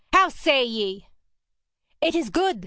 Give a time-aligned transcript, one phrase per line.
[0.13, 1.05] How say ye?'
[2.01, 2.59] 'It is good!'